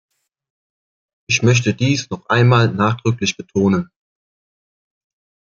[1.29, 3.91] Ich möchte dies noch einmal nachdrücklich betonen.